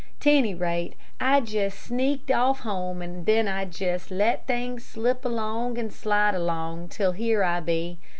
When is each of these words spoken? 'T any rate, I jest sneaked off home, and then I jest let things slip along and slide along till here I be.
'T 0.19 0.35
any 0.35 0.55
rate, 0.55 0.95
I 1.19 1.41
jest 1.41 1.77
sneaked 1.79 2.31
off 2.31 2.61
home, 2.61 3.03
and 3.03 3.27
then 3.27 3.47
I 3.47 3.65
jest 3.65 4.09
let 4.09 4.47
things 4.47 4.83
slip 4.83 5.23
along 5.23 5.77
and 5.77 5.93
slide 5.93 6.33
along 6.33 6.87
till 6.89 7.11
here 7.11 7.43
I 7.43 7.59
be. 7.59 7.99